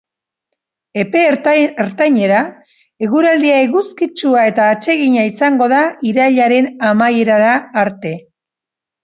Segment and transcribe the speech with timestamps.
[1.01, 1.19] Epe
[1.81, 2.39] ertainera,
[3.07, 5.83] eguraldia eguzkitsua eta atsegina izango da
[6.15, 8.17] irailaren amaierara arte.